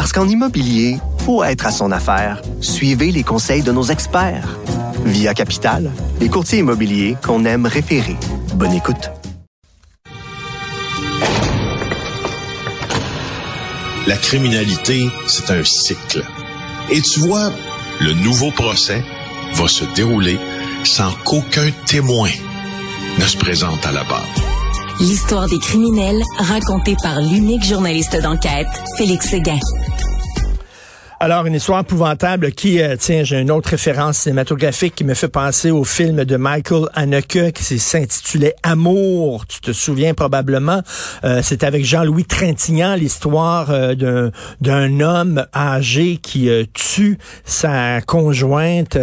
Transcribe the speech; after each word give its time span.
Parce 0.00 0.12
qu'en 0.14 0.26
immobilier, 0.26 0.96
faut 1.26 1.44
être 1.44 1.66
à 1.66 1.70
son 1.70 1.92
affaire. 1.92 2.40
Suivez 2.62 3.12
les 3.12 3.22
conseils 3.22 3.60
de 3.62 3.70
nos 3.70 3.82
experts. 3.82 4.56
Via 5.04 5.34
Capital, 5.34 5.90
les 6.20 6.30
courtiers 6.30 6.60
immobiliers 6.60 7.18
qu'on 7.22 7.44
aime 7.44 7.66
référer. 7.66 8.16
Bonne 8.54 8.72
écoute. 8.72 9.10
La 14.06 14.16
criminalité, 14.16 15.06
c'est 15.26 15.50
un 15.50 15.62
cycle. 15.64 16.24
Et 16.90 17.02
tu 17.02 17.20
vois, 17.20 17.52
le 18.00 18.14
nouveau 18.24 18.50
procès 18.52 19.04
va 19.56 19.68
se 19.68 19.84
dérouler 19.94 20.38
sans 20.82 21.12
qu'aucun 21.26 21.70
témoin 21.84 22.30
ne 23.18 23.24
se 23.26 23.36
présente 23.36 23.84
à 23.84 23.92
la 23.92 24.04
barre. 24.04 24.24
L'histoire 25.00 25.46
des 25.48 25.58
criminels 25.58 26.22
racontée 26.36 26.96
par 27.02 27.20
l'unique 27.20 27.64
journaliste 27.64 28.20
d'enquête, 28.22 28.68
Félix 28.98 29.28
Séguin. 29.28 29.58
Alors, 31.22 31.44
une 31.44 31.52
histoire 31.52 31.80
épouvantable 31.80 32.50
qui, 32.52 32.80
euh, 32.80 32.96
tiens, 32.98 33.24
j'ai 33.24 33.38
une 33.38 33.50
autre 33.50 33.68
référence 33.68 34.20
cinématographique 34.20 34.94
qui 34.94 35.04
me 35.04 35.12
fait 35.12 35.28
penser 35.28 35.70
au 35.70 35.84
film 35.84 36.24
de 36.24 36.36
Michael 36.38 36.86
Haneke 36.94 37.52
qui 37.52 37.78
s'intitulait 37.78 38.54
Amour. 38.62 39.44
Tu 39.46 39.60
te 39.60 39.70
souviens 39.72 40.14
probablement? 40.14 40.80
Euh, 41.24 41.40
c'est 41.42 41.62
avec 41.62 41.84
Jean-Louis 41.84 42.24
Trintignant 42.24 42.94
l'histoire 42.94 43.70
euh, 43.70 43.94
d'un, 43.94 44.30
d'un 44.62 45.00
homme 45.00 45.44
âgé 45.54 46.16
qui 46.16 46.48
tue 46.72 47.18
sa 47.44 48.00
conjointe 48.00 48.96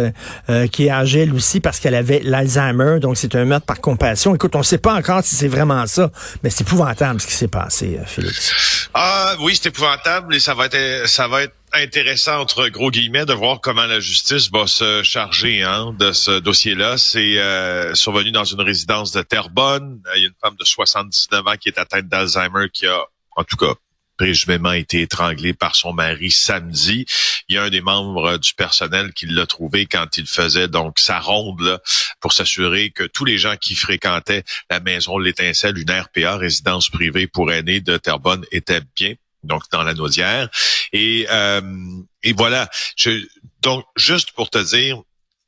qui 0.72 0.86
est 0.86 0.90
âgée 0.90 1.20
elle 1.20 1.34
aussi 1.34 1.60
parce 1.60 1.78
qu'elle 1.78 1.94
avait 1.94 2.20
l'Alzheimer. 2.24 2.98
Donc, 2.98 3.16
c'est 3.16 3.36
un 3.36 3.44
meurtre 3.44 3.66
par 3.66 3.80
compassion. 3.80 4.34
Écoute, 4.34 4.56
on 4.56 4.60
ne 4.60 4.64
sait 4.64 4.78
pas 4.78 4.94
encore 4.94 5.22
si 5.22 5.36
c'est 5.36 5.46
vraiment 5.46 5.86
ça, 5.86 6.10
mais 6.42 6.50
c'est 6.50 6.62
épouvantable 6.62 7.20
ce 7.20 7.28
qui 7.28 7.34
s'est 7.34 7.46
passé, 7.46 8.00
Félix. 8.06 8.88
Ah 8.92 9.34
oui, 9.40 9.54
c'est 9.54 9.68
épouvantable 9.68 10.34
et 10.34 10.40
ça 10.40 10.54
va 10.54 10.66
être, 10.66 11.08
ça 11.08 11.28
va 11.28 11.42
être 11.42 11.54
intéressant 11.74 12.40
entre 12.40 12.68
gros 12.68 12.90
guillemets 12.90 13.26
de 13.26 13.32
voir 13.32 13.60
comment 13.60 13.86
la 13.86 14.00
justice 14.00 14.50
va 14.50 14.66
se 14.66 15.02
charger 15.02 15.62
hein, 15.62 15.94
de 15.98 16.12
ce 16.12 16.38
dossier-là. 16.38 16.98
C'est 16.98 17.38
euh, 17.38 17.94
survenu 17.94 18.30
dans 18.30 18.44
une 18.44 18.60
résidence 18.60 19.12
de 19.12 19.22
Terrebonne. 19.22 20.02
Il 20.16 20.22
y 20.22 20.24
a 20.24 20.28
une 20.28 20.34
femme 20.42 20.56
de 20.58 20.64
79 20.64 21.46
ans 21.46 21.56
qui 21.60 21.68
est 21.68 21.78
atteinte 21.78 22.08
d'Alzheimer 22.08 22.68
qui 22.72 22.86
a, 22.86 23.04
en 23.36 23.44
tout 23.44 23.56
cas, 23.56 23.74
présumément 24.16 24.72
été 24.72 25.02
étranglée 25.02 25.54
par 25.54 25.76
son 25.76 25.92
mari 25.92 26.30
samedi. 26.30 27.06
Il 27.48 27.54
y 27.54 27.58
a 27.58 27.62
un 27.62 27.70
des 27.70 27.80
membres 27.80 28.36
du 28.38 28.52
personnel 28.54 29.12
qui 29.12 29.26
l'a 29.26 29.46
trouvé 29.46 29.86
quand 29.86 30.18
il 30.18 30.26
faisait 30.26 30.68
donc 30.68 30.98
sa 30.98 31.20
ronde 31.20 31.60
là, 31.60 31.80
pour 32.20 32.32
s'assurer 32.32 32.90
que 32.90 33.04
tous 33.04 33.24
les 33.24 33.38
gens 33.38 33.56
qui 33.56 33.74
fréquentaient 33.74 34.44
la 34.70 34.80
maison 34.80 35.18
L'Étincelle, 35.18 35.78
une 35.78 35.90
RPA, 35.90 36.36
résidence 36.36 36.90
privée 36.90 37.26
pour 37.26 37.52
aînés 37.52 37.80
de 37.80 37.96
Terrebonne, 37.96 38.44
étaient 38.50 38.82
bien 38.96 39.14
donc 39.42 39.62
dans 39.70 39.82
la 39.82 39.94
naudière. 39.94 40.48
Et, 40.92 41.26
euh, 41.30 41.60
et 42.22 42.32
voilà. 42.32 42.68
Je, 42.96 43.24
donc, 43.60 43.84
juste 43.96 44.32
pour 44.32 44.50
te 44.50 44.58
dire, 44.58 45.02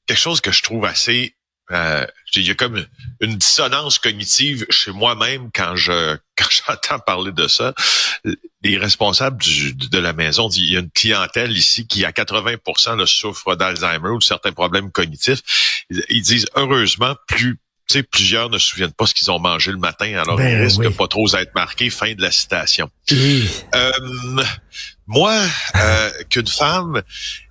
quelque 0.07 0.19
chose 0.19 0.41
que 0.41 0.53
je 0.53 0.63
trouve 0.63 0.85
assez... 0.85 1.35
Euh, 1.73 2.05
il 2.35 2.43
y 2.43 2.51
a 2.51 2.55
comme 2.57 2.85
une 3.21 3.37
dissonance 3.37 4.01
cognitive 4.01 4.67
chez 4.71 4.91
moi-même 4.91 5.51
quand 5.55 5.77
je 5.77 6.17
quand 6.37 6.49
j'entends 6.51 6.99
parler 6.99 7.31
de 7.31 7.47
ça. 7.47 7.75
Les 8.63 8.77
responsables 8.77 9.41
du, 9.41 9.75
de 9.75 9.99
la 9.99 10.13
maison 10.13 10.49
disent 10.49 10.65
il 10.65 10.73
y 10.73 10.77
a 10.77 10.81
une 10.81 10.91
clientèle 10.91 11.57
ici 11.57 11.87
qui 11.87 12.05
à 12.05 12.11
80% 12.11 12.97
le 12.97 13.07
souffre 13.07 13.55
d'Alzheimer 13.55 14.09
ou 14.09 14.19
de 14.19 14.25
certains 14.25 14.51
problèmes 14.51 14.91
cognitifs. 14.91 15.43
Ils 15.91 16.23
disent 16.23 16.47
heureusement 16.57 17.15
plus 17.29 17.61
sais, 17.91 18.03
plusieurs 18.03 18.51
ne 18.51 18.59
se 18.59 18.67
souviennent 18.67 18.93
pas 18.93 19.07
ce 19.07 19.15
qu'ils 19.15 19.31
ont 19.31 19.39
mangé 19.39 19.71
le 19.71 19.79
matin, 19.79 20.13
alors 20.19 20.37
ben, 20.37 20.49
ils 20.49 20.63
risquent 20.63 20.97
pas 20.97 21.09
trop 21.09 21.27
être 21.35 21.55
marqués. 21.55 21.91
Fin 21.91 22.15
de 22.15 22.23
la 22.23 22.31
citation. 22.31 22.91
Euh, 23.13 23.91
moi, 25.07 25.35
euh, 25.77 26.11
qu'une 26.29 26.47
femme 26.47 27.03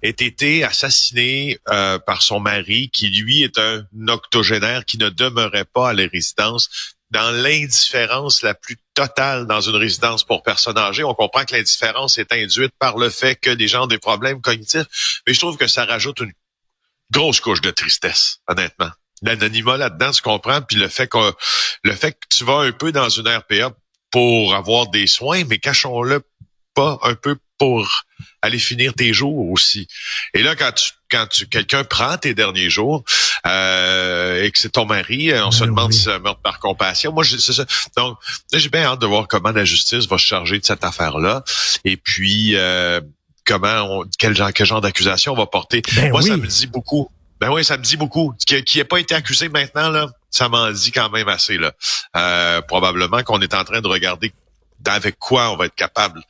ait 0.01 0.09
été 0.09 0.63
assassinée 0.63 1.59
euh, 1.69 1.99
par 1.99 2.21
son 2.21 2.39
mari, 2.39 2.89
qui 2.89 3.09
lui 3.09 3.43
est 3.43 3.57
un 3.57 3.85
octogénaire 4.07 4.85
qui 4.85 4.97
ne 4.97 5.09
demeurait 5.09 5.65
pas 5.65 5.89
à 5.89 5.93
la 5.93 6.07
résidence, 6.07 6.69
dans 7.11 7.31
l'indifférence 7.31 8.43
la 8.43 8.53
plus 8.53 8.77
totale 8.93 9.47
dans 9.47 9.61
une 9.61 9.75
résidence 9.75 10.23
pour 10.23 10.43
personnes 10.43 10.77
âgées. 10.77 11.03
On 11.03 11.15
comprend 11.15 11.43
que 11.43 11.55
l'indifférence 11.55 12.17
est 12.17 12.31
induite 12.31 12.73
par 12.79 12.97
le 12.97 13.09
fait 13.09 13.35
que 13.35 13.49
les 13.49 13.67
gens 13.67 13.85
ont 13.85 13.87
des 13.87 13.97
problèmes 13.97 14.41
cognitifs, 14.41 15.21
mais 15.27 15.33
je 15.33 15.39
trouve 15.39 15.57
que 15.57 15.67
ça 15.67 15.85
rajoute 15.85 16.19
une 16.19 16.33
grosse 17.11 17.39
couche 17.39 17.61
de 17.61 17.71
tristesse, 17.71 18.39
honnêtement 18.47 18.91
l'anonymat 19.21 19.77
là-dedans, 19.77 20.11
tu 20.11 20.21
comprends, 20.21 20.61
puis 20.61 20.77
le 20.77 20.87
fait 20.87 21.07
que 21.07 21.17
le 21.83 21.93
fait 21.93 22.13
que 22.13 22.27
tu 22.29 22.43
vas 22.43 22.59
un 22.59 22.71
peu 22.71 22.91
dans 22.91 23.09
une 23.09 23.27
RPA 23.27 23.71
pour 24.11 24.55
avoir 24.55 24.87
des 24.87 25.07
soins, 25.07 25.43
mais 25.45 25.59
cachons-le 25.59 26.21
pas 26.73 26.99
un 27.03 27.15
peu 27.15 27.37
pour 27.57 28.05
aller 28.41 28.57
finir 28.57 28.93
tes 28.93 29.13
jours 29.13 29.49
aussi. 29.49 29.87
Et 30.33 30.41
là, 30.41 30.55
quand 30.55 30.71
tu, 30.71 30.91
quand 31.11 31.27
tu, 31.27 31.47
quelqu'un 31.47 31.83
prend 31.83 32.17
tes 32.17 32.33
derniers 32.33 32.69
jours 32.69 33.03
euh, 33.45 34.41
et 34.43 34.51
que 34.51 34.57
c'est 34.57 34.71
ton 34.71 34.85
mari, 34.85 35.31
on 35.33 35.51
se 35.51 35.61
ben 35.61 35.71
demande 35.71 35.93
si 35.93 36.03
c'est 36.03 36.13
un 36.13 36.19
meurtre 36.19 36.41
par 36.41 36.59
compassion. 36.59 37.11
Moi, 37.11 37.25
c'est 37.25 37.53
ça. 37.53 37.65
Donc, 37.97 38.17
j'ai 38.53 38.69
bien 38.69 38.83
hâte 38.83 39.01
de 39.01 39.05
voir 39.05 39.27
comment 39.27 39.51
la 39.51 39.65
justice 39.65 40.07
va 40.07 40.17
se 40.17 40.23
charger 40.23 40.57
de 40.57 40.65
cette 40.65 40.83
affaire-là. 40.83 41.43
Et 41.83 41.97
puis, 41.97 42.55
euh, 42.55 43.01
comment, 43.45 43.99
on, 43.99 44.05
quel 44.17 44.35
genre, 44.35 44.53
quel 44.53 44.65
genre 44.65 44.81
d'accusation 44.81 45.33
on 45.33 45.35
va 45.35 45.45
porter. 45.45 45.81
Ben 45.95 46.11
Moi, 46.11 46.21
ça 46.21 46.37
me 46.37 46.47
dit 46.47 46.67
beaucoup. 46.67 47.09
Ben 47.39 47.51
oui, 47.51 47.63
ça 47.63 47.77
me 47.77 47.83
dit 47.83 47.97
beaucoup. 47.97 48.33
Qui 48.45 48.77
n'a 48.77 48.85
pas 48.85 48.99
été 48.99 49.15
accusé 49.15 49.49
maintenant, 49.49 49.89
là, 49.89 50.07
ça 50.29 50.49
m'en 50.49 50.71
dit 50.71 50.91
quand 50.91 51.09
même 51.09 51.27
assez. 51.27 51.57
Là. 51.57 51.71
Euh, 52.15 52.61
probablement 52.61 53.23
qu'on 53.23 53.41
est 53.41 53.53
en 53.53 53.63
train 53.63 53.81
de 53.81 53.87
regarder 53.87 54.33
avec 54.85 55.19
quoi 55.19 55.51
on 55.51 55.57
va 55.57 55.65
être 55.65 55.75
capable 55.75 56.21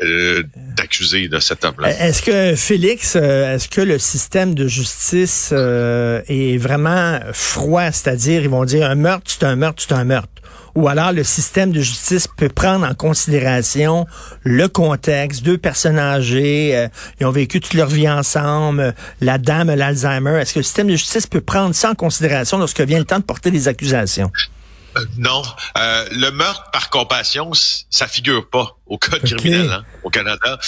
euh, 0.00 0.44
d'accuser 0.54 1.26
de 1.26 1.40
cet 1.40 1.64
homme-là. 1.64 1.90
Est-ce 2.00 2.22
que 2.22 2.54
Félix, 2.54 3.16
euh, 3.16 3.54
est-ce 3.54 3.68
que 3.68 3.80
le 3.80 3.98
système 3.98 4.54
de 4.54 4.68
justice 4.68 5.52
est 5.52 6.58
vraiment 6.58 7.18
froid, 7.32 7.90
c'est-à-dire 7.90 8.42
ils 8.42 8.48
vont 8.48 8.64
dire 8.64 8.88
un 8.88 8.94
meurtre, 8.94 9.24
c'est 9.26 9.44
un 9.44 9.56
meurtre, 9.56 9.82
c'est 9.86 9.94
un 9.94 10.04
meurtre 10.04 10.30
ou 10.78 10.86
alors 10.86 11.10
le 11.10 11.24
système 11.24 11.72
de 11.72 11.80
justice 11.80 12.28
peut 12.28 12.48
prendre 12.48 12.86
en 12.86 12.94
considération 12.94 14.06
le 14.44 14.68
contexte, 14.68 15.42
deux 15.42 15.58
personnes 15.58 15.98
âgées, 15.98 16.76
euh, 16.76 16.86
ils 17.18 17.26
ont 17.26 17.32
vécu 17.32 17.58
toute 17.58 17.74
leur 17.74 17.88
vie 17.88 18.08
ensemble, 18.08 18.94
la 19.20 19.38
dame 19.38 19.74
l'Alzheimer. 19.74 20.38
Est-ce 20.40 20.54
que 20.54 20.60
le 20.60 20.62
système 20.62 20.86
de 20.86 20.94
justice 20.94 21.26
peut 21.26 21.40
prendre 21.40 21.74
ça 21.74 21.90
en 21.90 21.94
considération 21.96 22.58
lorsque 22.58 22.80
vient 22.80 23.00
le 23.00 23.04
temps 23.04 23.18
de 23.18 23.24
porter 23.24 23.50
des 23.50 23.66
accusations? 23.66 24.30
Euh, 24.96 25.04
non, 25.16 25.42
euh, 25.76 26.06
le 26.12 26.30
meurtre 26.30 26.70
par 26.70 26.90
compassion, 26.90 27.50
ça 27.90 28.06
figure 28.06 28.48
pas 28.48 28.76
au 28.86 28.98
code 28.98 29.22
criminel 29.22 29.72
hein, 29.72 29.84
au 30.04 30.10
Canada. 30.10 30.60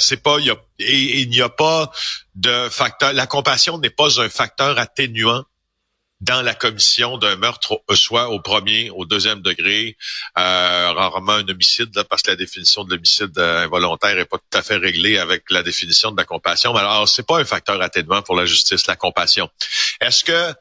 c'est 0.00 0.20
pas, 0.20 0.38
il 0.40 0.52
il 0.80 1.30
n'y 1.30 1.42
a 1.42 1.48
pas 1.48 1.92
de 2.34 2.68
facteur. 2.70 3.12
La 3.12 3.28
compassion 3.28 3.78
n'est 3.78 3.90
pas 3.90 4.20
un 4.20 4.28
facteur 4.28 4.80
atténuant 4.80 5.44
dans 6.20 6.42
la 6.42 6.54
commission 6.54 7.16
d'un 7.16 7.36
meurtre, 7.36 7.80
soit 7.94 8.28
au 8.30 8.40
premier, 8.40 8.90
au 8.90 9.04
deuxième 9.04 9.40
degré, 9.40 9.96
euh, 10.36 10.92
rarement 10.92 11.34
un 11.34 11.48
homicide, 11.48 11.94
là, 11.94 12.04
parce 12.04 12.22
que 12.22 12.30
la 12.30 12.36
définition 12.36 12.84
de 12.84 12.90
l'homicide 12.90 13.38
euh, 13.38 13.64
involontaire 13.64 14.18
est 14.18 14.24
pas 14.24 14.38
tout 14.38 14.58
à 14.58 14.62
fait 14.62 14.76
réglée 14.76 15.18
avec 15.18 15.44
la 15.50 15.62
définition 15.62 16.10
de 16.10 16.16
la 16.16 16.24
compassion. 16.24 16.72
Mais 16.72 16.80
alors, 16.80 17.08
c'est 17.08 17.26
pas 17.26 17.38
un 17.38 17.44
facteur 17.44 17.80
atténuant 17.80 18.22
pour 18.22 18.34
la 18.34 18.46
justice, 18.46 18.86
la 18.88 18.96
compassion. 18.96 19.48
Est-ce 20.00 20.24
que, 20.24 20.52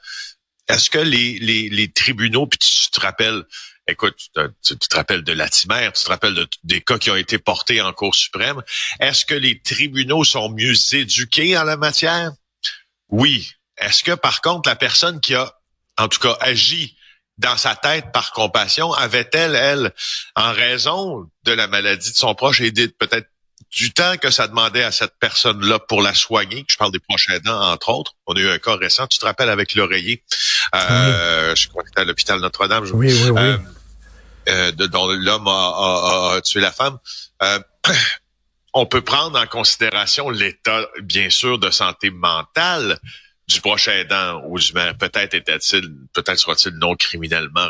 est-ce 0.67 0.91
que 0.91 0.99
les, 0.99 1.39
les, 1.39 1.69
les 1.69 1.91
tribunaux, 1.91 2.45
puis 2.45 2.59
tu 2.59 2.91
te 2.91 2.99
rappelles, 2.99 3.43
écoute, 3.87 4.15
tu 4.63 4.77
te, 4.77 4.95
rappelles 4.95 5.23
de 5.23 5.33
Latimer, 5.33 5.89
tu 5.95 6.03
te 6.03 6.09
rappelles 6.09 6.35
de, 6.35 6.47
des 6.65 6.81
cas 6.81 6.99
qui 6.99 7.09
ont 7.09 7.15
été 7.15 7.39
portés 7.39 7.81
en 7.81 7.93
Cour 7.93 8.13
suprême, 8.13 8.61
est-ce 8.99 9.25
que 9.25 9.33
les 9.33 9.59
tribunaux 9.59 10.23
sont 10.23 10.49
mieux 10.49 10.75
éduqués 10.93 11.57
en 11.57 11.63
la 11.63 11.77
matière? 11.77 12.31
Oui, 13.09 13.56
est-ce 13.77 14.03
que, 14.03 14.13
par 14.13 14.41
contre, 14.41 14.69
la 14.69 14.75
personne 14.75 15.19
qui 15.19 15.35
a, 15.35 15.53
en 15.97 16.07
tout 16.07 16.19
cas, 16.19 16.38
agi 16.41 16.97
dans 17.38 17.57
sa 17.57 17.75
tête 17.75 18.12
par 18.12 18.31
compassion, 18.31 18.91
avait-elle, 18.94 19.56
elle, 19.56 19.94
en 20.35 20.51
raison 20.51 21.29
de 21.44 21.51
la 21.51 21.68
maladie 21.68 22.12
de 22.12 22.18
son 22.18 22.33
proche, 22.33 22.62
aidé 22.62 22.88
peut-être 22.88 23.29
du 23.71 23.94
temps 23.94 24.18
que 24.18 24.31
ça 24.31 24.47
demandait 24.47 24.83
à 24.83 24.91
cette 24.91 25.13
personne-là 25.19 25.79
pour 25.79 26.01
la 26.01 26.13
soigner, 26.13 26.65
je 26.68 26.77
parle 26.77 26.91
des 26.91 27.00
proches 27.00 27.29
aidants, 27.29 27.59
entre 27.59 27.89
autres. 27.89 28.13
On 28.25 28.35
a 28.35 28.39
eu 28.39 28.50
un 28.50 28.59
cas 28.59 28.75
récent, 28.75 29.07
tu 29.07 29.19
te 29.19 29.25
rappelles, 29.25 29.50
avec 29.50 29.75
l'oreiller. 29.75 30.23
Euh, 30.75 31.53
Je 31.56 31.68
crois 31.68 31.83
que 31.83 31.89
c'était 31.89 32.01
à 32.01 32.06
l'hôpital 32.06 32.39
Notre-Dame. 32.39 32.85
Oui, 32.94 33.13
oui, 33.13 33.30
oui. 33.30 33.39
Euh, 33.39 33.57
euh, 34.50 34.71
dont 34.71 35.07
l'homme 35.12 35.47
a, 35.47 36.35
a, 36.35 36.41
tué 36.41 36.62
la 36.62 36.71
femme. 36.71 36.97
Euh, 37.44 37.59
on 38.73 38.85
peut 38.85 39.01
prendre 39.01 39.38
en 39.38 39.45
considération 39.45 40.30
l'état, 40.30 40.88
bien 41.01 41.30
sûr, 41.30 41.59
de 41.59 41.69
santé 41.69 42.09
mentale 42.12 43.00
du 43.47 43.61
prochain 43.61 43.94
aidant 43.94 44.41
ou 44.45 44.59
du 44.59 44.73
peut-être 44.73 45.33
était-il, 45.33 45.89
peut-être 46.13 46.38
sera-t-il 46.38 46.75
non 46.75 46.95
criminellement 46.95 47.69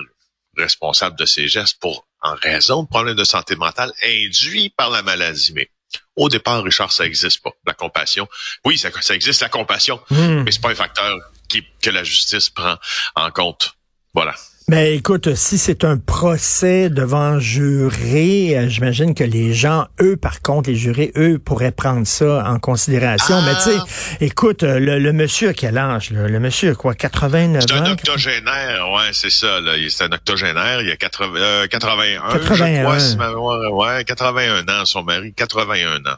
responsable 0.57 1.17
de 1.17 1.25
ses 1.25 1.47
gestes 1.47 1.79
pour 1.79 2.07
en 2.21 2.33
raison 2.35 2.83
de 2.83 2.87
problèmes 2.87 3.15
de 3.15 3.23
santé 3.23 3.55
mentale 3.55 3.91
induits 4.03 4.73
par 4.75 4.89
la 4.89 5.03
maladie. 5.03 5.53
Mais 5.53 5.69
au 6.15 6.29
départ, 6.29 6.63
Richard, 6.63 6.91
ça 6.91 7.03
n'existe 7.03 7.41
pas. 7.43 7.51
La 7.65 7.73
compassion, 7.73 8.27
oui, 8.65 8.77
ça, 8.77 8.89
ça 9.01 9.13
existe 9.13 9.41
la 9.41 9.49
compassion, 9.49 10.01
hmm. 10.09 10.43
mais 10.43 10.51
c'est 10.51 10.61
pas 10.61 10.71
un 10.71 10.75
facteur 10.75 11.15
qui, 11.47 11.63
que 11.81 11.89
la 11.89 12.03
justice 12.03 12.49
prend 12.49 12.77
en 13.15 13.31
compte. 13.31 13.73
Voilà. 14.13 14.35
Mais 14.69 14.95
écoute, 14.95 15.33
si 15.35 15.57
c'est 15.57 15.85
un 15.85 15.97
procès 15.97 16.89
devant 16.89 17.39
juré, 17.39 18.57
euh, 18.57 18.67
j'imagine 18.67 19.15
que 19.15 19.23
les 19.23 19.53
gens, 19.53 19.87
eux, 20.01 20.17
par 20.17 20.41
contre, 20.41 20.69
les 20.69 20.75
jurés, 20.75 21.13
eux, 21.15 21.39
pourraient 21.39 21.71
prendre 21.71 22.05
ça 22.05 22.43
en 22.45 22.59
considération. 22.59 23.41
Mais 23.43 23.55
tu 23.55 23.61
sais, 23.61 23.77
ah! 23.77 23.85
écoute, 24.19 24.63
euh, 24.63 24.77
le, 24.77 25.13
monsieur 25.13 25.47
à 25.47 25.53
quel 25.53 25.77
âge? 25.77 26.11
Le 26.11 26.37
monsieur 26.41 26.75
quoi, 26.75 26.95
89 26.95 27.63
ans? 27.63 27.65
C'est 27.65 27.75
un 27.75 27.91
octogénaire, 27.91 28.91
ouais, 28.91 29.09
c'est 29.13 29.29
ça. 29.29 29.61
C'est 29.87 30.03
un 30.03 30.11
octogénaire, 30.11 30.81
il 30.81 30.91
a 30.91 30.97
80, 30.97 31.67
81, 31.69 32.33
81. 32.33 32.99
Je 32.99 33.15
crois, 33.15 33.71
ouais, 33.71 34.03
81 34.03 34.67
ans, 34.67 34.83
son 34.83 35.03
mari, 35.03 35.33
81 35.33 35.95
ans. 35.95 36.17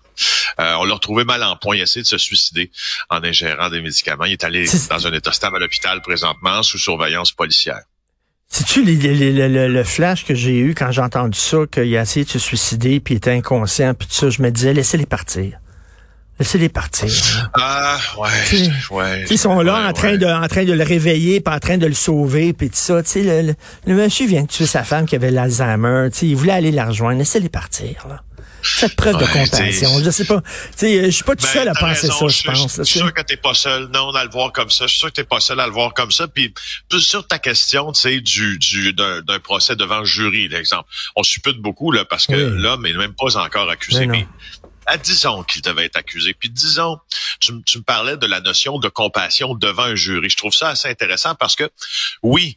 Euh, 0.59 0.73
on 0.79 0.85
l'a 0.85 0.95
retrouvé 0.95 1.23
mal 1.23 1.43
en 1.43 1.55
point, 1.55 1.75
il 1.75 1.81
a 1.81 1.83
essayé 1.83 2.01
de 2.01 2.07
se 2.07 2.17
suicider 2.17 2.71
en 3.11 3.23
ingérant 3.23 3.69
des 3.69 3.81
médicaments. 3.81 4.25
Il 4.25 4.31
est 4.31 4.43
allé 4.43 4.65
dans 4.89 5.05
un 5.05 5.13
état 5.13 5.33
stable 5.33 5.57
à 5.57 5.59
l'hôpital 5.59 6.01
présentement, 6.01 6.63
sous 6.63 6.79
surveillance 6.79 7.31
policière. 7.31 7.81
C'est-tu 8.51 8.83
le, 8.83 9.83
flash 9.83 10.25
que 10.25 10.33
j'ai 10.33 10.57
eu 10.57 10.73
quand 10.73 10.91
j'ai 10.91 11.01
entendu 11.01 11.37
ça, 11.37 11.59
qu'il 11.71 11.95
a 11.95 12.01
essayé 12.01 12.25
de 12.25 12.31
se 12.31 12.39
suicider, 12.39 12.99
puis 12.99 13.13
il 13.13 13.17
était 13.17 13.31
inconscient, 13.31 13.93
puis 13.93 14.07
tout 14.07 14.15
ça, 14.15 14.29
je 14.29 14.41
me 14.41 14.49
disais, 14.49 14.73
laissez-les 14.73 15.05
partir. 15.05 15.59
Laissez-les 16.39 16.69
partir. 16.69 17.49
Ah, 17.53 17.97
ouais, 18.17 18.69
ouais. 18.91 19.25
Ils 19.29 19.37
sont 19.37 19.61
là 19.61 19.89
en 19.89 19.93
train 19.93 20.15
de 20.15 20.25
en 20.25 20.47
train 20.47 20.63
de 20.63 20.71
le 20.71 20.83
réveiller, 20.83 21.41
pas 21.41 21.55
en 21.55 21.59
train 21.59 21.77
de 21.77 21.85
le 21.85 21.93
sauver, 21.93 22.53
puis 22.53 22.69
tout 22.69 22.77
ça. 22.77 23.03
Tu 23.03 23.09
sais, 23.09 23.23
le, 23.43 23.53
le, 23.85 23.93
monsieur 23.93 24.25
vient 24.25 24.43
de 24.43 24.47
tuer 24.47 24.65
sa 24.65 24.83
femme 24.83 25.05
qui 25.05 25.17
avait 25.17 25.31
l'Alzheimer. 25.31 26.07
Tu 26.11 26.19
sais, 26.19 26.27
il 26.27 26.37
voulait 26.37 26.53
aller 26.53 26.71
la 26.71 26.85
rejoindre. 26.85 27.19
Laissez-les 27.19 27.49
partir, 27.49 28.07
là. 28.07 28.21
Faites 28.61 28.95
preuve 28.95 29.17
de 29.17 29.25
compassion. 29.25 30.03
Je 30.03 30.09
sais 30.09 30.25
pas. 30.25 30.41
Je 30.81 31.09
suis 31.09 31.23
pas 31.23 31.35
tout 31.35 31.45
ben, 31.45 31.53
seul 31.53 31.67
à 31.67 31.73
penser 31.73 32.07
ça, 32.07 32.27
je 32.27 32.44
pense. 32.44 32.77
Je 32.77 32.83
suis 32.83 33.00
sûr 33.00 33.13
que 33.13 33.21
t'es 33.21 33.38
pas 33.38 33.53
seul, 33.53 33.88
non, 33.88 34.09
à 34.11 34.23
le 34.23 34.29
voir 34.29 34.51
comme 34.51 34.69
ça. 34.69 34.85
Je 34.85 34.91
suis 34.91 35.00
sûr 35.00 35.09
que 35.09 35.15
t'es 35.15 35.23
pas 35.23 35.39
seul 35.39 35.59
à 35.59 35.65
le 35.65 35.71
voir 35.71 35.94
comme 35.94 36.11
ça. 36.11 36.27
Puis 36.27 36.53
sur 37.00 37.25
ta 37.27 37.39
question, 37.39 37.91
tu 37.91 38.01
sais, 38.01 38.21
du, 38.21 38.57
du 38.57 38.94
d'un 38.94 39.39
procès 39.44 39.75
devant 39.75 40.00
le 40.00 40.06
jury, 40.06 40.47
l'exemple. 40.47 40.89
On 41.15 41.23
suppute 41.23 41.57
beaucoup 41.57 41.91
là 41.91 42.06
parce 42.06 42.27
que 42.27 42.33
l'homme 42.33 42.85
est 42.85 42.94
même 42.94 43.13
pas 43.13 43.38
encore 43.38 43.69
accusé, 43.69 44.06
mais, 44.06 44.27
à 44.85 44.97
disons 44.97 45.44
qu'il 45.44 45.61
devait 45.61 45.85
être 45.85 45.97
accusé. 45.97 46.33
Puis 46.33 46.50
disons, 46.50 46.97
tu, 47.39 47.53
tu 47.63 47.77
me 47.77 47.83
parlais 47.83 48.17
de 48.17 48.25
la 48.25 48.41
notion 48.41 48.79
de 48.79 48.89
compassion 48.89 49.53
devant 49.53 49.83
un 49.83 49.95
jury. 49.95 50.29
Je 50.29 50.38
trouve 50.38 50.53
ça 50.53 50.69
assez 50.69 50.88
intéressant 50.88 51.35
parce 51.35 51.56
que 51.56 51.69
oui, 52.23 52.56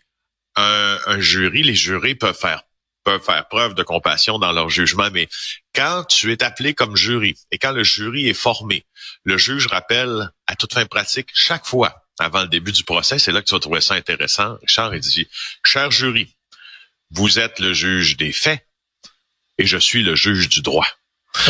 un, 0.56 0.98
un 1.06 1.20
jury, 1.20 1.62
les 1.62 1.74
jurés 1.74 2.14
peuvent 2.14 2.38
faire 2.38 2.62
peuvent 3.04 3.22
faire 3.22 3.46
preuve 3.48 3.74
de 3.74 3.82
compassion 3.82 4.38
dans 4.38 4.52
leur 4.52 4.68
jugement, 4.68 5.08
mais 5.12 5.28
quand 5.74 6.04
tu 6.04 6.32
es 6.32 6.42
appelé 6.42 6.74
comme 6.74 6.96
jury 6.96 7.34
et 7.50 7.58
quand 7.58 7.72
le 7.72 7.84
jury 7.84 8.28
est 8.28 8.34
formé, 8.34 8.84
le 9.24 9.38
juge 9.38 9.66
rappelle 9.66 10.30
à 10.46 10.56
toute 10.56 10.74
fin 10.74 10.86
pratique 10.86 11.28
chaque 11.34 11.66
fois 11.66 12.02
avant 12.18 12.42
le 12.42 12.48
début 12.48 12.72
du 12.72 12.84
procès, 12.84 13.18
c'est 13.18 13.32
là 13.32 13.40
que 13.40 13.46
tu 13.46 13.54
vas 13.54 13.60
trouver 13.60 13.80
ça 13.80 13.94
intéressant. 13.94 14.56
Richard, 14.62 14.94
il 14.94 15.00
dit, 15.00 15.26
cher 15.64 15.90
jury, 15.90 16.34
vous 17.10 17.38
êtes 17.38 17.58
le 17.58 17.72
juge 17.72 18.16
des 18.16 18.32
faits 18.32 18.66
et 19.58 19.66
je 19.66 19.78
suis 19.78 20.02
le 20.02 20.14
juge 20.14 20.48
du 20.48 20.62
droit. 20.62 20.86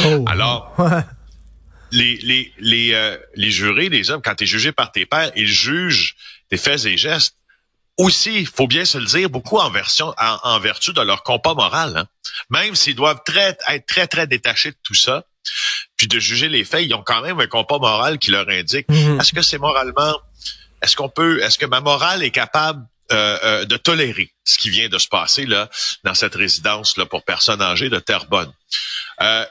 Oh. 0.05 0.25
Alors, 0.27 0.75
les, 1.91 2.17
les, 2.17 2.53
les, 2.59 2.95
euh, 2.95 3.19
les 3.35 3.51
jurés, 3.51 3.89
les 3.89 4.11
hommes, 4.11 4.23
quand 4.23 4.35
tu 4.37 4.45
es 4.45 4.47
jugé 4.47 4.73
par 4.73 4.93
tes 4.93 5.07
pairs, 5.07 5.33
ils 5.37 5.47
jugent 5.47 6.17
tes 6.49 6.57
faits 6.57 6.85
et 6.87 6.97
gestes 6.97 7.37
aussi, 7.99 8.41
il 8.41 8.47
faut 8.47 8.67
bien 8.67 8.85
se 8.85 8.99
le 8.99 9.05
dire, 9.05 9.29
beaucoup 9.29 9.59
en 9.59 9.71
version, 9.71 10.15
en, 10.19 10.59
vertu 10.61 10.93
de 10.93 11.01
leur 11.01 11.23
compas 11.23 11.55
moral. 11.55 11.97
Hein. 11.97 12.07
Même 12.51 12.75
s'ils 12.75 12.95
doivent 12.95 13.21
très, 13.25 13.57
être 13.69 13.87
très, 13.87 14.07
très 14.07 14.27
détachés 14.27 14.71
de 14.71 14.77
tout 14.83 14.95
ça, 14.95 15.25
puis 15.97 16.07
de 16.07 16.19
juger 16.19 16.49
les 16.49 16.65
faits, 16.65 16.85
ils 16.85 16.95
ont 16.95 17.03
quand 17.03 17.21
même 17.23 17.39
un 17.41 17.47
compas 17.47 17.79
moral 17.79 18.19
qui 18.19 18.31
leur 18.31 18.49
indique 18.49 18.89
mhm. 18.89 19.21
est-ce 19.21 19.33
que 19.33 19.43
c'est 19.43 19.59
moralement, 19.59 20.17
est-ce 20.83 20.97
qu'on 20.97 21.09
peut, 21.09 21.43
est-ce 21.43 21.59
que 21.59 21.67
ma 21.67 21.81
morale 21.81 22.23
est 22.23 22.31
capable 22.31 22.87
euh, 23.11 23.39
euh, 23.43 23.65
de 23.65 23.77
tolérer 23.77 24.33
ce 24.45 24.57
qui 24.57 24.71
vient 24.71 24.89
de 24.89 24.99
se 24.99 25.09
passer 25.09 25.45
là 25.45 25.69
dans 26.05 26.15
cette 26.15 26.35
résidence 26.35 26.97
là 26.97 27.07
pour 27.07 27.25
personnes 27.25 27.61
âgées 27.61 27.89
de 27.89 27.99
Terrebonne? 27.99 28.53
Euh, 29.21 29.45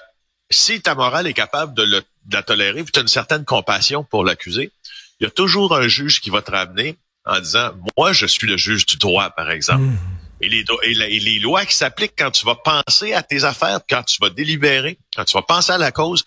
si 0.49 0.81
ta 0.81 0.95
morale 0.95 1.27
est 1.27 1.33
capable 1.33 1.73
de, 1.73 1.83
le, 1.83 2.01
de 2.25 2.33
la 2.33 2.43
tolérer, 2.43 2.83
tu 2.85 2.99
as 2.99 3.01
une 3.01 3.07
certaine 3.07 3.45
compassion 3.45 4.03
pour 4.03 4.25
l'accusé, 4.25 4.71
il 5.19 5.25
y 5.25 5.27
a 5.27 5.29
toujours 5.29 5.75
un 5.75 5.87
juge 5.87 6.19
qui 6.19 6.29
va 6.29 6.41
te 6.41 6.51
ramener 6.51 6.97
en 7.25 7.39
disant, 7.39 7.71
moi, 7.97 8.13
je 8.13 8.25
suis 8.25 8.47
le 8.47 8.57
juge 8.57 8.85
du 8.85 8.97
droit, 8.97 9.29
par 9.31 9.51
exemple. 9.51 9.83
Hmm. 9.83 9.97
Et, 10.41 10.49
les, 10.49 10.65
et, 10.83 11.19
les 11.19 11.39
lois 11.39 11.65
qui 11.65 11.75
s'appliquent 11.75 12.15
quand 12.17 12.31
tu 12.31 12.45
vas 12.45 12.55
penser 12.55 13.13
à 13.13 13.21
tes 13.21 13.43
affaires, 13.43 13.79
quand 13.87 14.03
tu 14.03 14.17
vas 14.19 14.31
délibérer, 14.31 14.97
quand 15.15 15.23
tu 15.23 15.33
vas 15.33 15.43
penser 15.43 15.71
à 15.71 15.77
la 15.77 15.91
cause, 15.91 16.25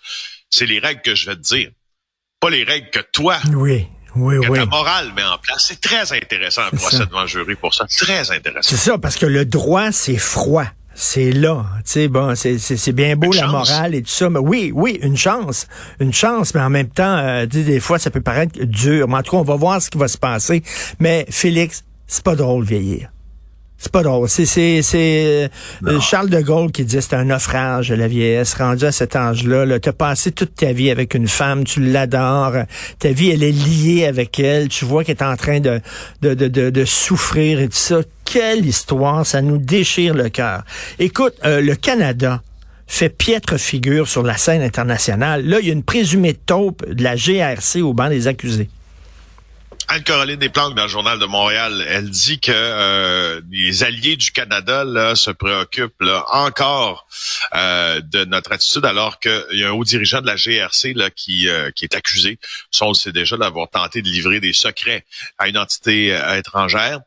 c'est 0.49 0.65
les 0.65 0.79
règles 0.79 1.01
que 1.01 1.15
je 1.15 1.25
vais 1.25 1.35
te 1.35 1.41
dire. 1.41 1.69
Pas 2.39 2.49
les 2.49 2.63
règles 2.63 2.89
que 2.91 2.99
toi, 3.11 3.37
oui. 3.53 3.87
Oui, 4.15 4.39
que 4.41 4.49
oui. 4.49 4.59
ta 4.59 4.65
morale 4.65 5.11
met 5.13 5.23
en 5.23 5.37
place. 5.37 5.65
C'est 5.67 5.81
très 5.81 6.13
intéressant 6.13 6.61
un 6.61 6.69
procès 6.69 7.05
devant 7.05 7.23
le 7.23 7.27
jury 7.27 7.55
pour 7.55 7.73
ça. 7.73 7.85
Très 7.85 8.31
intéressant. 8.31 8.69
C'est 8.69 8.77
ça, 8.77 8.97
parce 8.97 9.17
que 9.17 9.25
le 9.25 9.43
droit, 9.43 9.91
c'est 9.91 10.17
froid 10.17 10.67
c'est 10.95 11.31
là. 11.31 11.65
Tu 11.77 11.91
sais, 11.91 12.07
bon, 12.07 12.33
c'est 12.35 12.91
bien 12.93 13.15
beau 13.17 13.31
la 13.33 13.47
morale 13.47 13.93
et 13.93 14.01
tout 14.01 14.09
ça, 14.09 14.29
mais 14.29 14.39
oui, 14.39 14.71
oui, 14.73 14.97
une 15.03 15.17
chance, 15.17 15.67
une 15.99 16.13
chance, 16.13 16.55
mais 16.55 16.61
en 16.61 16.69
même 16.69 16.87
temps, 16.87 17.17
euh, 17.17 17.45
des 17.45 17.79
fois, 17.81 17.99
ça 17.99 18.09
peut 18.09 18.21
paraître 18.21 18.57
dur. 18.63 19.07
Mais 19.09 19.15
en 19.15 19.21
tout 19.21 19.31
cas, 19.31 19.37
on 19.37 19.43
va 19.43 19.55
voir 19.55 19.81
ce 19.81 19.89
qui 19.89 19.97
va 19.97 20.07
se 20.07 20.17
passer. 20.17 20.63
Mais 20.99 21.25
Félix, 21.29 21.83
c'est 22.07 22.23
pas 22.23 22.35
drôle 22.35 22.63
vieillir. 22.63 23.09
C'est 23.77 23.91
pas 23.91 24.03
drôle. 24.03 24.29
C'est 24.29 24.45
c'est 24.45 24.81
c'est 24.81 25.49
euh, 25.85 25.99
Charles 25.99 26.29
de 26.29 26.39
Gaulle 26.39 26.71
qui 26.71 26.85
dit 26.85 26.97
c'est 27.01 27.13
un 27.13 27.25
naufrage 27.25 27.91
la 27.91 28.07
vieillesse. 28.07 28.53
Rendu 28.53 28.85
à 28.85 28.91
cet 28.93 29.17
âge-là, 29.17 29.65
-là, 29.65 29.79
tu 29.81 29.89
as 29.89 29.93
passé 29.93 30.31
toute 30.31 30.55
ta 30.55 30.71
vie 30.71 30.89
avec 30.89 31.13
une 31.13 31.27
femme, 31.27 31.65
tu 31.65 31.81
l'adores, 31.81 32.63
ta 32.99 33.11
vie 33.11 33.31
elle 33.31 33.43
est 33.43 33.51
liée 33.51 34.05
avec 34.05 34.39
elle. 34.39 34.69
Tu 34.69 34.85
vois 34.85 35.03
qu'elle 35.03 35.17
est 35.17 35.23
en 35.23 35.35
train 35.35 35.59
de 35.59 35.81
de, 36.21 36.33
de, 36.33 36.69
de 36.69 36.85
souffrir 36.85 37.59
et 37.59 37.67
tout 37.67 37.75
ça. 37.75 37.99
Quelle 38.35 38.65
histoire, 38.65 39.25
ça 39.25 39.41
nous 39.41 39.57
déchire 39.57 40.13
le 40.13 40.27
cœur. 40.27 40.63
Écoute, 40.99 41.35
euh, 41.45 41.61
le 41.61 41.73
Canada 41.77 42.41
fait 42.85 43.07
piètre 43.07 43.57
figure 43.57 44.09
sur 44.09 44.23
la 44.23 44.35
scène 44.35 44.61
internationale. 44.61 45.45
Là, 45.45 45.61
il 45.61 45.67
y 45.67 45.69
a 45.69 45.73
une 45.73 45.85
présumée 45.85 46.33
taupe 46.33 46.85
de 46.85 47.01
la 47.01 47.15
GRC 47.15 47.81
au 47.81 47.93
banc 47.93 48.09
des 48.09 48.27
accusés. 48.27 48.69
Anne-Caroline 49.87 50.35
Desplanques, 50.35 50.75
dans 50.75 50.83
le 50.83 50.89
Journal 50.89 51.17
de 51.17 51.25
Montréal, 51.25 51.85
elle 51.87 52.09
dit 52.09 52.41
que 52.41 52.51
euh, 52.51 53.39
les 53.49 53.83
alliés 53.83 54.17
du 54.17 54.31
Canada 54.31 54.83
se 55.15 55.31
préoccupent 55.31 56.03
encore 56.29 57.07
euh, 57.55 58.01
de 58.01 58.25
notre 58.25 58.51
attitude, 58.51 58.83
alors 58.83 59.19
qu'il 59.19 59.45
y 59.53 59.63
a 59.63 59.69
un 59.69 59.71
haut 59.71 59.85
dirigeant 59.85 60.19
de 60.19 60.27
la 60.27 60.35
GRC 60.35 60.91
là, 60.93 61.09
qui, 61.09 61.47
qui 61.73 61.85
est 61.85 61.95
accusé, 61.95 62.37
ça 62.69 62.83
on 62.83 62.89
le 62.89 62.95
sait 62.95 63.13
déjà, 63.13 63.37
d'avoir 63.37 63.69
tenté 63.69 64.01
de 64.01 64.09
livrer 64.09 64.41
des 64.41 64.51
secrets 64.51 65.05
à 65.37 65.47
une 65.47 65.57
entité 65.57 66.13
étrangère 66.35 66.99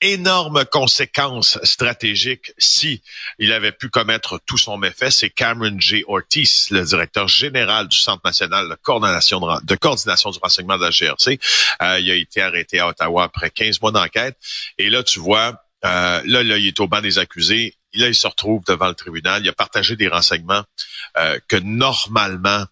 énorme 0.00 0.64
conséquences 0.64 1.58
stratégiques 1.62 2.52
si 2.58 3.02
il 3.38 3.52
avait 3.52 3.72
pu 3.72 3.88
commettre 3.88 4.40
tout 4.46 4.58
son 4.58 4.78
méfait, 4.78 5.10
c'est 5.10 5.30
Cameron 5.30 5.78
J. 5.78 6.04
Ortiz, 6.08 6.68
le 6.70 6.84
directeur 6.84 7.28
général 7.28 7.88
du 7.88 7.96
Centre 7.96 8.22
national 8.24 8.68
de 8.68 8.74
coordination, 8.82 9.40
de, 9.40 9.74
coordination 9.76 10.30
du 10.30 10.38
renseignement 10.42 10.78
de 10.78 10.84
la 10.84 10.90
GRC. 10.90 11.38
Euh, 11.82 12.00
il 12.00 12.10
a 12.10 12.14
été 12.14 12.40
arrêté 12.40 12.78
à 12.80 12.88
Ottawa 12.88 13.24
après 13.24 13.50
15 13.50 13.80
mois 13.80 13.92
d'enquête. 13.92 14.36
Et 14.78 14.90
là, 14.90 15.02
tu 15.02 15.20
vois, 15.20 15.62
euh, 15.84 16.22
là, 16.24 16.42
là, 16.42 16.58
il 16.58 16.66
est 16.66 16.80
au 16.80 16.88
banc 16.88 17.00
des 17.00 17.18
accusés. 17.18 17.74
Là, 17.94 18.08
il 18.08 18.14
se 18.14 18.26
retrouve 18.26 18.62
devant 18.66 18.88
le 18.88 18.94
tribunal. 18.94 19.42
Il 19.42 19.48
a 19.48 19.52
partagé 19.52 19.96
des 19.96 20.08
renseignements 20.08 20.64
euh, 21.18 21.38
que 21.48 21.56
normalement 21.56 22.64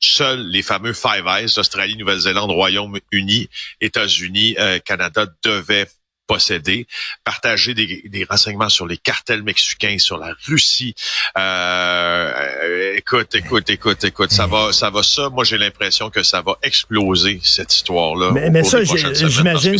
seuls 0.00 0.46
les 0.46 0.62
fameux 0.62 0.92
Five 0.92 1.26
Eyes, 1.26 1.58
Australie, 1.58 1.96
Nouvelle-Zélande, 1.96 2.50
Royaume-Uni, 2.52 3.48
États-Unis, 3.80 4.56
Canada 4.84 5.26
devaient 5.42 5.88
posséder, 6.28 6.86
partager 7.24 7.74
des, 7.74 8.02
des, 8.04 8.24
renseignements 8.24 8.68
sur 8.68 8.86
les 8.86 8.98
cartels 8.98 9.42
mexicains, 9.42 9.96
sur 9.98 10.18
la 10.18 10.34
Russie. 10.46 10.94
Euh, 11.36 12.94
écoute, 12.96 13.34
écoute, 13.34 13.68
écoute, 13.70 14.04
écoute, 14.04 14.30
ça 14.30 14.46
va, 14.46 14.72
ça 14.72 14.90
va 14.90 15.02
ça. 15.02 15.30
Moi, 15.30 15.42
j'ai 15.42 15.58
l'impression 15.58 16.10
que 16.10 16.22
ça 16.22 16.42
va 16.42 16.56
exploser 16.62 17.40
cette 17.42 17.74
histoire-là. 17.74 18.30
Mais, 18.32 18.50
mais 18.50 18.62
ça, 18.62 18.84
j'imagine, 18.84 19.78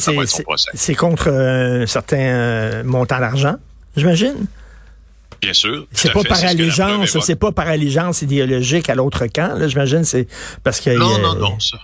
c'est 0.75 0.95
contre 0.95 1.29
un 1.29 1.87
certain 1.87 2.17
euh, 2.17 2.83
montant 2.83 3.21
d'argent, 3.21 3.57
j'imagine? 3.97 4.47
Bien 5.41 5.53
sûr. 5.53 5.87
C'est 5.93 6.13
pas 6.13 6.25
par 6.25 6.43
allégeance, 6.45 7.17
c'est 7.21 7.37
pas 7.37 7.53
par 7.53 7.69
allégeance 7.69 8.23
idéologique 8.23 8.89
à 8.89 8.95
l'autre 8.95 9.27
camp. 9.27 9.57
J'imagine, 9.69 10.03
c'est 10.03 10.27
parce 10.65 10.81
que. 10.81 10.91
Non, 10.91 11.19
non, 11.19 11.35
non, 11.35 11.61
ça. 11.61 11.79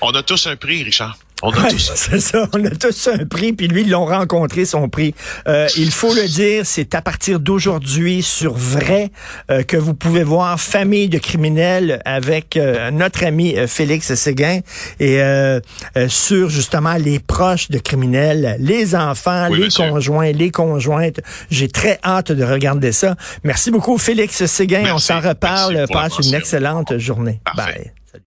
On 0.00 0.10
a 0.10 0.22
tous 0.22 0.46
un 0.46 0.56
prix, 0.56 0.82
Richard. 0.82 1.18
On 1.42 1.50
a 1.50 1.70
tous 1.70 1.92
C'est 1.94 2.20
ça, 2.20 2.48
on 2.52 2.64
a 2.64 2.70
tous 2.70 3.08
un 3.08 3.24
prix, 3.24 3.52
puis 3.52 3.68
lui, 3.68 3.82
ils 3.82 3.90
l'ont 3.90 4.04
rencontré, 4.06 4.64
son 4.64 4.88
prix. 4.88 5.14
Euh, 5.46 5.68
il 5.76 5.92
faut 5.92 6.12
le 6.12 6.26
dire, 6.26 6.62
c'est 6.66 6.94
à 6.94 7.02
partir 7.02 7.38
d'aujourd'hui 7.38 8.22
sur 8.22 8.54
Vrai 8.54 9.10
euh, 9.50 9.62
que 9.62 9.76
vous 9.76 9.94
pouvez 9.94 10.24
voir 10.24 10.58
Famille 10.58 11.08
de 11.08 11.18
criminels 11.18 12.02
avec 12.04 12.56
euh, 12.56 12.90
notre 12.90 13.24
ami 13.24 13.54
Félix 13.66 14.14
Séguin 14.14 14.60
et 14.98 15.22
euh, 15.22 15.60
sur 16.08 16.50
justement 16.50 16.94
les 16.94 17.20
proches 17.20 17.70
de 17.70 17.78
criminels, 17.78 18.56
les 18.58 18.96
enfants, 18.96 19.48
Oui, 19.50 19.58
les 19.58 19.64
monsieur. 19.66 19.88
conjoints, 19.88 20.32
les 20.32 20.50
conjointes. 20.50 21.20
J'ai 21.50 21.68
très 21.68 22.00
hâte 22.04 22.32
de 22.32 22.44
regarder 22.44 22.92
ça. 22.92 23.14
Merci 23.44 23.70
beaucoup, 23.70 23.96
Félix 23.98 24.44
Séguin. 24.46 24.92
On 24.92 24.98
s'en 24.98 25.20
reparle. 25.20 25.84
Passe 25.92 26.18
une 26.18 26.34
excellente 26.34 26.98
journée. 26.98 27.40
Parfait. 27.44 27.72
Bye. 27.74 27.92